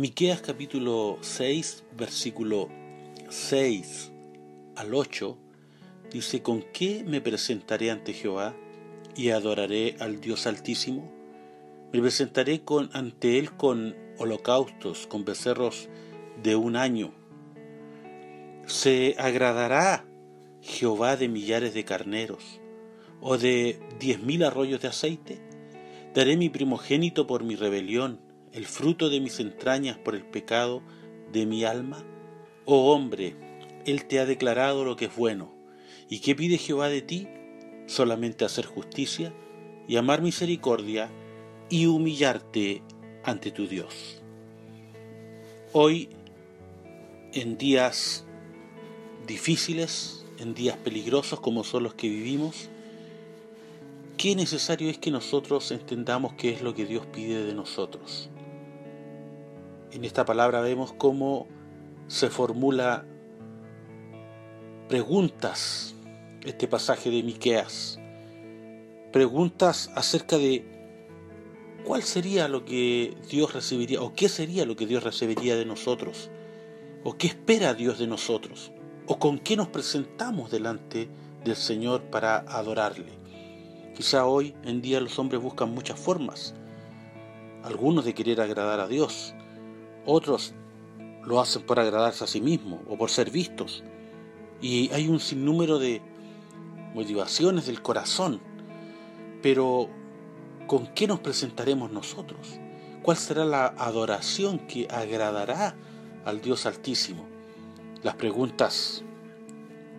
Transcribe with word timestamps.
Miqueas 0.00 0.40
capítulo 0.40 1.18
6, 1.20 1.84
versículo 1.94 2.70
6 3.28 4.10
al 4.76 4.94
8 4.94 5.36
dice, 6.10 6.40
¿con 6.40 6.62
qué 6.72 7.04
me 7.06 7.20
presentaré 7.20 7.90
ante 7.90 8.14
Jehová 8.14 8.56
y 9.14 9.28
adoraré 9.28 9.96
al 10.00 10.22
Dios 10.22 10.46
Altísimo? 10.46 11.12
Me 11.92 12.00
presentaré 12.00 12.62
con, 12.62 12.88
ante 12.94 13.38
Él 13.38 13.54
con 13.54 13.94
holocaustos, 14.16 15.06
con 15.06 15.26
becerros 15.26 15.90
de 16.42 16.56
un 16.56 16.76
año. 16.76 17.12
¿Se 18.64 19.16
agradará 19.18 20.06
Jehová 20.62 21.18
de 21.18 21.28
millares 21.28 21.74
de 21.74 21.84
carneros 21.84 22.58
o 23.20 23.36
de 23.36 23.78
diez 23.98 24.18
mil 24.22 24.44
arroyos 24.44 24.80
de 24.80 24.88
aceite? 24.88 25.42
Daré 26.14 26.38
mi 26.38 26.48
primogénito 26.48 27.26
por 27.26 27.44
mi 27.44 27.54
rebelión, 27.54 28.29
el 28.52 28.66
fruto 28.66 29.10
de 29.10 29.20
mis 29.20 29.38
entrañas 29.40 29.96
por 29.98 30.14
el 30.14 30.24
pecado 30.24 30.82
de 31.32 31.46
mi 31.46 31.64
alma. 31.64 32.04
Oh 32.64 32.92
hombre, 32.92 33.36
Él 33.86 34.06
te 34.06 34.18
ha 34.18 34.26
declarado 34.26 34.84
lo 34.84 34.96
que 34.96 35.06
es 35.06 35.16
bueno. 35.16 35.54
¿Y 36.08 36.20
qué 36.20 36.34
pide 36.34 36.58
Jehová 36.58 36.88
de 36.88 37.02
ti? 37.02 37.28
Solamente 37.86 38.44
hacer 38.44 38.66
justicia 38.66 39.32
y 39.86 39.96
amar 39.96 40.22
misericordia 40.22 41.10
y 41.68 41.86
humillarte 41.86 42.82
ante 43.24 43.50
tu 43.50 43.66
Dios. 43.66 44.20
Hoy, 45.72 46.08
en 47.32 47.56
días 47.56 48.24
difíciles, 49.26 50.24
en 50.38 50.54
días 50.54 50.76
peligrosos 50.78 51.38
como 51.38 51.62
son 51.62 51.84
los 51.84 51.94
que 51.94 52.08
vivimos, 52.08 52.68
qué 54.16 54.34
necesario 54.34 54.90
es 54.90 54.98
que 54.98 55.12
nosotros 55.12 55.70
entendamos 55.70 56.32
qué 56.34 56.50
es 56.50 56.62
lo 56.62 56.74
que 56.74 56.86
Dios 56.86 57.06
pide 57.06 57.44
de 57.44 57.54
nosotros. 57.54 58.30
En 59.92 60.04
esta 60.04 60.24
palabra 60.24 60.60
vemos 60.60 60.92
cómo 60.92 61.48
se 62.06 62.30
formula 62.30 63.04
preguntas 64.88 65.96
este 66.42 66.68
pasaje 66.68 67.10
de 67.10 67.24
Miqueas. 67.24 67.98
Preguntas 69.12 69.90
acerca 69.96 70.38
de 70.38 70.64
cuál 71.84 72.04
sería 72.04 72.46
lo 72.46 72.64
que 72.64 73.16
Dios 73.28 73.52
recibiría 73.52 74.00
o 74.00 74.12
qué 74.14 74.28
sería 74.28 74.64
lo 74.64 74.76
que 74.76 74.86
Dios 74.86 75.02
recibiría 75.02 75.56
de 75.56 75.66
nosotros 75.66 76.30
o 77.02 77.16
qué 77.18 77.26
espera 77.26 77.74
Dios 77.74 77.98
de 77.98 78.06
nosotros 78.06 78.70
o 79.08 79.18
con 79.18 79.40
qué 79.40 79.56
nos 79.56 79.66
presentamos 79.68 80.52
delante 80.52 81.08
del 81.44 81.56
Señor 81.56 82.02
para 82.02 82.38
adorarle. 82.38 83.10
Quizá 83.96 84.24
hoy 84.24 84.54
en 84.62 84.82
día 84.82 85.00
los 85.00 85.18
hombres 85.18 85.42
buscan 85.42 85.74
muchas 85.74 85.98
formas, 85.98 86.54
algunos 87.64 88.04
de 88.04 88.14
querer 88.14 88.40
agradar 88.40 88.78
a 88.78 88.86
Dios, 88.86 89.34
otros 90.06 90.54
lo 91.24 91.40
hacen 91.40 91.62
por 91.62 91.78
agradarse 91.78 92.24
a 92.24 92.26
sí 92.26 92.40
mismos 92.40 92.80
o 92.88 92.96
por 92.96 93.10
ser 93.10 93.30
vistos. 93.30 93.84
Y 94.60 94.90
hay 94.92 95.08
un 95.08 95.20
sinnúmero 95.20 95.78
de 95.78 96.02
motivaciones 96.94 97.66
del 97.66 97.82
corazón. 97.82 98.40
Pero, 99.42 99.88
¿con 100.66 100.86
qué 100.88 101.06
nos 101.06 101.20
presentaremos 101.20 101.90
nosotros? 101.90 102.58
¿Cuál 103.02 103.16
será 103.16 103.44
la 103.44 103.66
adoración 103.66 104.58
que 104.58 104.86
agradará 104.90 105.74
al 106.24 106.40
Dios 106.40 106.66
Altísimo? 106.66 107.26
Las 108.02 108.16
preguntas 108.16 109.02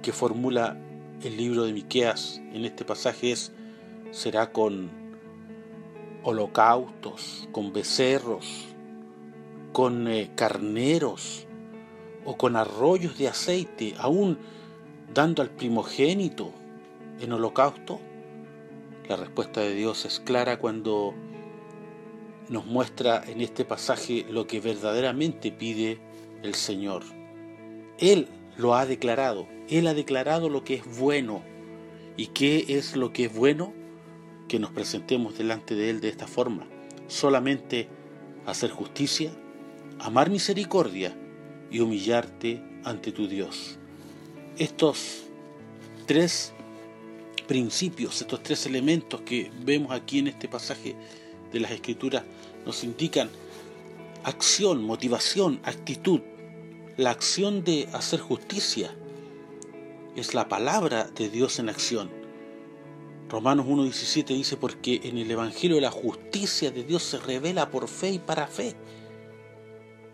que 0.02 0.12
formula 0.12 0.78
el 1.24 1.38
libro 1.38 1.64
de 1.64 1.74
Miqueas 1.74 2.42
en 2.54 2.66
este 2.66 2.86
pasaje 2.86 3.32
es 3.32 3.52
será 4.12 4.52
con 4.52 4.90
holocaustos, 6.24 7.48
con 7.52 7.74
becerros, 7.74 8.71
con 9.72 10.08
eh, 10.08 10.32
carneros 10.36 11.48
o 12.26 12.38
con 12.38 12.56
arroyos 12.56 13.18
de 13.18 13.28
aceite, 13.28 13.96
aún 13.98 14.38
dando 15.14 15.42
al 15.42 15.50
primogénito 15.50 16.52
en 17.20 17.34
holocausto? 17.34 18.00
La 19.08 19.16
respuesta 19.16 19.62
de 19.62 19.74
Dios 19.74 20.06
es 20.06 20.20
clara 20.20 20.60
cuando 20.60 21.14
nos 22.50 22.66
muestra 22.66 23.24
en 23.28 23.42
este 23.42 23.66
pasaje 23.66 24.26
lo 24.30 24.48
que 24.48 24.60
verdaderamente 24.60 25.52
pide 25.52 26.00
el 26.44 26.56
Señor. 26.56 27.04
Él 27.98 28.28
lo 28.58 28.76
ha 28.76 28.86
declarado, 28.86 29.48
Él 29.70 29.88
ha 29.88 29.94
declarado 29.94 30.50
lo 30.50 30.64
que 30.64 30.76
es 30.76 31.00
bueno. 31.00 31.44
¿Y 32.18 32.28
qué 32.28 32.66
es 32.68 32.96
lo 32.96 33.14
que 33.14 33.26
es 33.26 33.36
bueno? 33.36 33.74
que 34.52 34.60
nos 34.60 34.72
presentemos 34.72 35.38
delante 35.38 35.76
de 35.76 35.90
Él 35.90 36.02
de 36.02 36.10
esta 36.10 36.28
forma, 36.28 36.68
solamente 37.08 37.88
hacer 38.46 38.70
justicia, 38.70 39.32
amar 40.02 40.30
misericordia 40.30 41.16
y 41.70 41.80
humillarte 41.80 42.62
ante 42.84 43.12
tu 43.12 43.28
Dios. 43.28 43.78
Estos 44.58 45.24
tres 46.08 46.54
principios, 47.48 48.20
estos 48.22 48.42
tres 48.42 48.66
elementos 48.66 49.22
que 49.22 49.52
vemos 49.64 49.92
aquí 49.92 50.20
en 50.20 50.28
este 50.28 50.48
pasaje 50.48 50.96
de 51.52 51.60
las 51.60 51.72
Escrituras 51.72 52.24
nos 52.66 52.84
indican 52.84 53.30
acción, 54.24 54.84
motivación, 54.84 55.60
actitud. 55.64 56.22
La 56.98 57.12
acción 57.12 57.64
de 57.64 57.88
hacer 57.94 58.20
justicia 58.20 58.94
es 60.16 60.34
la 60.34 60.50
palabra 60.50 61.06
de 61.06 61.30
Dios 61.30 61.60
en 61.60 61.70
acción. 61.70 62.10
Romanos 63.30 63.66
1.17 63.66 64.26
dice, 64.36 64.58
porque 64.58 65.00
en 65.04 65.18
el 65.18 65.32
Evangelio 65.32 65.80
la 65.80 65.92
justicia 65.92 66.72
de 66.72 66.84
Dios 66.84 67.04
se 67.04 67.18
revela 67.18 67.70
por 67.70 67.88
fe 67.88 68.12
y 68.12 68.20
para 68.20 68.48
fe. 68.48 68.76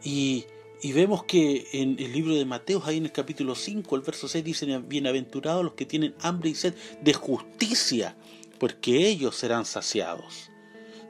Y, 0.04 0.46
vemos 0.94 1.24
que 1.24 1.68
en 1.74 1.98
el 2.00 2.12
libro 2.12 2.36
de 2.36 2.46
Mateo, 2.46 2.82
ahí 2.86 2.98
en 2.98 3.06
el 3.06 3.12
capítulo 3.12 3.56
5, 3.56 3.96
el 3.96 4.02
verso 4.02 4.28
6 4.28 4.44
dice, 4.44 4.66
bienaventurados 4.80 5.64
los 5.64 5.74
que 5.74 5.86
tienen 5.86 6.16
hambre 6.22 6.50
y 6.50 6.56
sed 6.56 6.74
de 7.02 7.14
justicia, 7.14 8.16
porque 8.60 9.08
ellos 9.08 9.36
serán 9.36 9.66
saciados. 9.66 10.50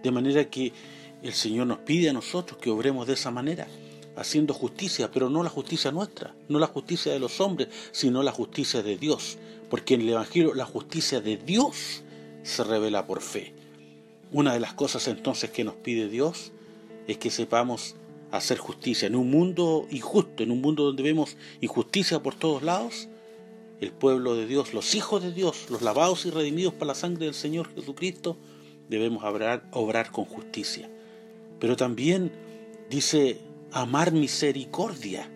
De 0.04 0.12
manera 0.12 0.50
que 0.50 0.74
el 1.22 1.34
Señor 1.34 1.68
nos 1.68 1.80
pide 1.80 2.10
a 2.10 2.14
nosotros 2.14 2.60
que 2.60 2.70
obremos 2.70 3.08
de 3.08 3.14
esa 3.14 3.32
manera, 3.32 3.68
haciendo 4.16 4.54
justicia, 4.54 5.12
pero 5.12 5.30
no 5.30 5.44
la 5.44 5.50
justicia 5.50 5.92
nuestra, 5.92 6.36
no 6.50 6.60
la 6.60 6.68
justicia 6.68 7.12
de 7.12 7.20
los 7.20 7.40
hombres, 7.40 7.68
sino 7.92 8.24
la 8.24 8.32
justicia 8.32 8.82
de 8.82 8.98
Dios 8.98 9.38
porque 9.70 9.96
en 9.96 10.02
el 10.02 10.10
Evangelio 10.10 10.54
la 10.54 10.66
justicia 10.66 11.22
de 11.22 11.38
Dios 11.38 12.04
se 12.44 12.64
revela 12.64 13.06
por 13.06 13.22
fe. 13.22 13.54
Una 14.32 14.54
de 14.54 14.60
las 14.60 14.74
cosas 14.74 15.08
entonces 15.08 15.52
que 15.52 15.64
nos 15.64 15.76
pide 15.76 16.10
Dios 16.10 16.52
es 17.08 17.18
que 17.18 17.30
sepamos 17.30 17.96
hacer 18.32 18.58
justicia. 18.58 19.08
En 19.08 19.16
un 19.16 19.30
mundo 19.30 19.88
injusto, 19.90 20.44
en 20.44 20.52
un 20.52 20.62
mundo 20.62 20.84
donde 20.84 21.04
vemos 21.04 21.38
injusticia 21.62 22.22
por 22.22 22.36
todos 22.36 22.64
lados, 22.64 23.08
el 23.80 23.92
pueblo 23.92 24.36
de 24.36 24.48
Dios, 24.48 24.74
los 24.74 24.96
hijos 24.96 25.22
de 25.22 25.32
Dios, 25.32 25.68
los 25.70 25.82
lavados 25.82 26.26
y 26.26 26.32
redimidos 26.32 26.74
por 26.74 26.88
la 26.88 26.96
sangre 26.96 27.26
del 27.26 27.36
Señor 27.36 27.74
Jesucristo, 27.74 28.38
debemos 28.90 29.24
obrar, 29.24 29.68
obrar 29.72 30.12
con 30.12 30.26
justicia. 30.26 30.90
Pero 31.60 31.76
también 31.76 32.32
dice 32.90 33.40
amar 33.72 34.12
misericordia. 34.12 35.30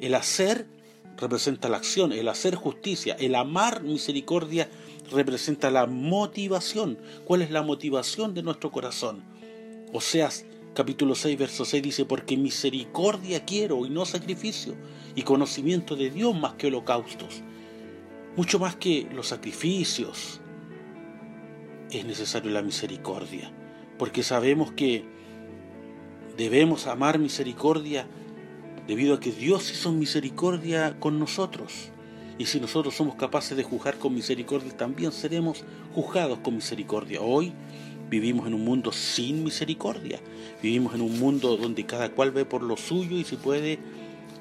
El 0.00 0.14
hacer 0.14 0.66
representa 1.16 1.68
la 1.68 1.76
acción, 1.76 2.12
el 2.12 2.28
hacer 2.28 2.54
justicia, 2.54 3.16
el 3.18 3.34
amar 3.34 3.82
misericordia 3.82 4.68
representa 5.10 5.70
la 5.70 5.86
motivación. 5.86 6.98
¿Cuál 7.24 7.42
es 7.42 7.50
la 7.50 7.62
motivación 7.62 8.34
de 8.34 8.42
nuestro 8.42 8.70
corazón? 8.70 9.22
Oseas 9.92 10.44
capítulo 10.74 11.14
6, 11.14 11.38
verso 11.38 11.64
6 11.64 11.82
dice, 11.82 12.04
porque 12.04 12.36
misericordia 12.36 13.44
quiero 13.44 13.84
y 13.86 13.90
no 13.90 14.04
sacrificio, 14.04 14.74
y 15.14 15.22
conocimiento 15.22 15.96
de 15.96 16.10
Dios 16.10 16.38
más 16.38 16.54
que 16.54 16.68
holocaustos. 16.68 17.42
Mucho 18.36 18.58
más 18.58 18.76
que 18.76 19.08
los 19.12 19.28
sacrificios, 19.28 20.40
es 21.90 22.04
necesario 22.04 22.50
la 22.50 22.62
misericordia, 22.62 23.52
porque 23.98 24.22
sabemos 24.22 24.72
que 24.72 25.04
debemos 26.36 26.86
amar 26.86 27.18
misericordia 27.18 28.06
debido 28.86 29.14
a 29.14 29.20
que 29.20 29.32
Dios 29.32 29.70
hizo 29.72 29.92
misericordia 29.92 30.98
con 30.98 31.18
nosotros. 31.18 31.90
Y 32.38 32.46
si 32.46 32.58
nosotros 32.58 32.94
somos 32.94 33.16
capaces 33.16 33.56
de 33.56 33.64
juzgar 33.64 33.98
con 33.98 34.14
misericordia, 34.14 34.74
también 34.74 35.12
seremos 35.12 35.64
juzgados 35.94 36.38
con 36.38 36.54
misericordia. 36.54 37.20
Hoy 37.20 37.52
vivimos 38.10 38.46
en 38.46 38.54
un 38.54 38.64
mundo 38.64 38.92
sin 38.92 39.44
misericordia. 39.44 40.20
Vivimos 40.62 40.94
en 40.94 41.00
un 41.00 41.18
mundo 41.18 41.56
donde 41.56 41.86
cada 41.86 42.10
cual 42.10 42.32
ve 42.32 42.44
por 42.44 42.62
lo 42.62 42.76
suyo 42.76 43.16
y 43.16 43.24
si 43.24 43.36
puede 43.36 43.78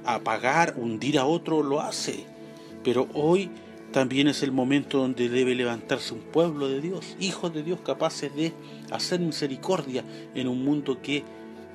apagar, 0.04 0.74
hundir 0.76 1.20
a 1.20 1.26
otro, 1.26 1.62
lo 1.62 1.80
hace. 1.80 2.26
Pero 2.84 3.08
hoy 3.14 3.50
también 3.92 4.28
es 4.28 4.44
el 4.44 4.52
momento 4.52 4.98
donde 4.98 5.30
debe 5.30 5.56
levantarse 5.56 6.14
un 6.14 6.22
pueblo 6.22 6.68
de 6.68 6.82
Dios, 6.82 7.16
hijos 7.20 7.54
de 7.54 7.64
Dios 7.64 7.80
capaces 7.82 8.36
de 8.36 8.54
hacer 8.92 9.20
misericordia 9.20 10.04
en 10.34 10.48
un 10.48 10.64
mundo 10.64 11.02
que 11.02 11.24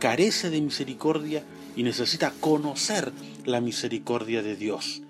carece 0.00 0.50
de 0.50 0.60
misericordia 0.60 1.44
y 1.76 1.82
necesita 1.82 2.32
conocer 2.40 3.12
la 3.44 3.60
misericordia 3.60 4.42
de 4.42 4.56
Dios. 4.56 5.02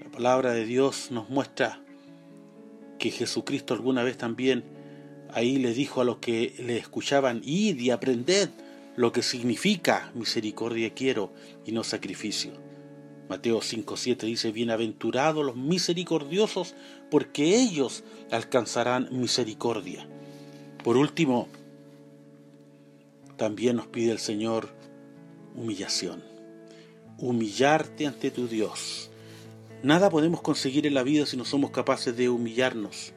La 0.00 0.10
palabra 0.10 0.52
de 0.52 0.64
Dios 0.64 1.10
nos 1.10 1.28
muestra 1.28 1.80
que 2.98 3.10
Jesucristo 3.10 3.74
alguna 3.74 4.02
vez 4.02 4.16
también 4.16 4.64
ahí 5.32 5.58
le 5.58 5.72
dijo 5.74 6.00
a 6.00 6.04
los 6.04 6.18
que 6.18 6.54
le 6.58 6.76
escuchaban, 6.76 7.40
id 7.44 7.78
y 7.78 7.90
aprended 7.90 8.50
lo 8.96 9.12
que 9.12 9.22
significa 9.22 10.10
misericordia 10.14 10.92
quiero 10.94 11.32
y 11.64 11.72
no 11.72 11.84
sacrificio. 11.84 12.52
Mateo 13.28 13.60
5.7 13.60 14.26
dice, 14.26 14.52
bienaventurados 14.52 15.44
los 15.44 15.56
misericordiosos, 15.56 16.74
porque 17.10 17.56
ellos 17.56 18.04
alcanzarán 18.30 19.08
misericordia. 19.10 20.06
Por 20.84 20.96
último, 20.96 21.48
también 23.36 23.76
nos 23.76 23.86
pide 23.86 24.12
el 24.12 24.18
Señor 24.18 24.68
humillación. 25.54 26.22
Humillarte 27.18 28.06
ante 28.06 28.30
tu 28.30 28.48
Dios. 28.48 29.10
Nada 29.82 30.10
podemos 30.10 30.42
conseguir 30.42 30.86
en 30.86 30.94
la 30.94 31.02
vida 31.02 31.24
si 31.24 31.36
no 31.36 31.44
somos 31.44 31.70
capaces 31.70 32.16
de 32.16 32.28
humillarnos. 32.28 33.12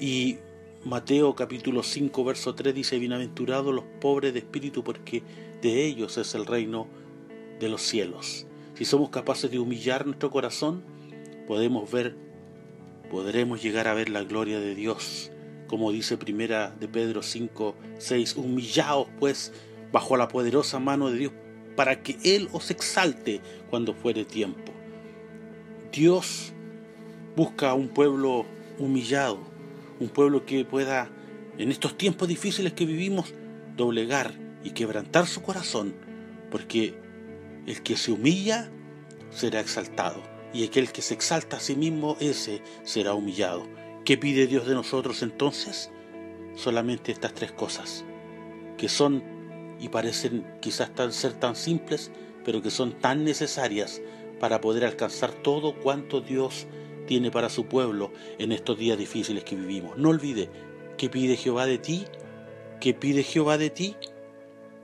Y 0.00 0.38
Mateo 0.84 1.34
capítulo 1.34 1.82
5, 1.82 2.24
verso 2.24 2.54
3 2.54 2.72
dice, 2.72 3.00
bienaventurados 3.00 3.74
los 3.74 3.84
pobres 4.00 4.32
de 4.32 4.38
espíritu, 4.38 4.84
porque 4.84 5.24
de 5.60 5.84
ellos 5.84 6.16
es 6.18 6.36
el 6.36 6.46
reino 6.46 6.86
de 7.58 7.68
los 7.68 7.82
cielos. 7.82 8.46
Si 8.74 8.84
somos 8.84 9.10
capaces 9.10 9.50
de 9.50 9.58
humillar 9.58 10.06
nuestro 10.06 10.30
corazón, 10.30 10.84
podemos 11.48 11.90
ver, 11.90 12.14
podremos 13.10 13.60
llegar 13.60 13.88
a 13.88 13.94
ver 13.94 14.08
la 14.08 14.22
gloria 14.22 14.60
de 14.60 14.76
Dios. 14.76 15.32
Como 15.66 15.90
dice 15.90 16.16
primera 16.16 16.70
de 16.70 16.86
Pedro 16.86 17.22
5, 17.24 17.74
6, 17.98 18.36
humillaos 18.36 19.08
pues 19.18 19.52
bajo 19.90 20.16
la 20.16 20.28
poderosa 20.28 20.78
mano 20.78 21.10
de 21.10 21.18
Dios 21.18 21.32
para 21.74 22.04
que 22.04 22.18
Él 22.22 22.48
os 22.52 22.70
exalte 22.70 23.40
cuando 23.68 23.94
fuere 23.94 24.24
tiempo. 24.24 24.72
Dios 25.92 26.52
busca 27.34 27.70
a 27.70 27.74
un 27.74 27.88
pueblo 27.88 28.46
humillado, 28.78 29.40
un 30.00 30.08
pueblo 30.08 30.44
que 30.44 30.64
pueda, 30.64 31.10
en 31.58 31.70
estos 31.70 31.96
tiempos 31.96 32.28
difíciles 32.28 32.72
que 32.72 32.86
vivimos, 32.86 33.34
doblegar 33.76 34.34
y 34.64 34.70
quebrantar 34.70 35.26
su 35.26 35.42
corazón, 35.42 35.94
porque 36.50 36.98
el 37.66 37.82
que 37.82 37.96
se 37.96 38.12
humilla 38.12 38.70
será 39.30 39.60
exaltado, 39.60 40.22
y 40.52 40.64
aquel 40.64 40.90
que 40.92 41.02
se 41.02 41.14
exalta 41.14 41.58
a 41.58 41.60
sí 41.60 41.76
mismo, 41.76 42.16
ese 42.20 42.62
será 42.82 43.14
humillado. 43.14 43.66
¿Qué 44.04 44.16
pide 44.16 44.46
Dios 44.46 44.66
de 44.66 44.74
nosotros 44.74 45.22
entonces? 45.22 45.90
Solamente 46.54 47.12
estas 47.12 47.34
tres 47.34 47.52
cosas, 47.52 48.04
que 48.76 48.88
son 48.88 49.22
y 49.80 49.88
parecen 49.88 50.46
quizás 50.60 50.94
tan, 50.94 51.12
ser 51.12 51.34
tan 51.34 51.54
simples, 51.54 52.10
pero 52.44 52.62
que 52.62 52.70
son 52.70 52.92
tan 52.92 53.24
necesarias 53.24 54.00
para 54.40 54.60
poder 54.60 54.84
alcanzar 54.84 55.32
todo 55.32 55.74
cuanto 55.74 56.20
Dios 56.20 56.66
tiene 57.08 57.32
para 57.32 57.48
su 57.48 57.66
pueblo 57.66 58.12
en 58.38 58.52
estos 58.52 58.78
días 58.78 58.96
difíciles 58.96 59.42
que 59.42 59.56
vivimos. 59.56 59.96
No 59.96 60.10
olvide 60.10 60.48
que 60.96 61.08
pide 61.08 61.36
Jehová 61.36 61.66
de 61.66 61.78
ti, 61.78 62.04
que 62.80 62.94
pide 62.94 63.24
Jehová 63.24 63.58
de 63.58 63.70
ti, 63.70 63.96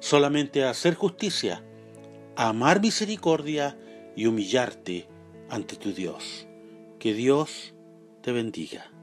solamente 0.01 0.65
hacer 0.65 0.95
justicia, 0.95 1.63
amar 2.35 2.81
misericordia 2.81 3.79
y 4.17 4.27
humillarte 4.27 5.07
ante 5.51 5.77
tu 5.77 5.93
Dios. 5.93 6.49
Que 6.99 7.13
Dios 7.13 7.75
te 8.23 8.33
bendiga. 8.33 8.94